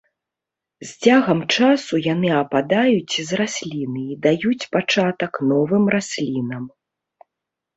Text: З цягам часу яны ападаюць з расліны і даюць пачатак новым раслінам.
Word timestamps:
З 0.87 1.07
цягам 1.07 1.39
часу 1.55 1.99
яны 2.13 2.29
ападаюць 2.43 3.15
з 3.27 3.39
расліны 3.41 4.03
і 4.15 4.19
даюць 4.27 4.69
пачатак 4.77 5.33
новым 5.53 5.83
раслінам. 5.99 6.63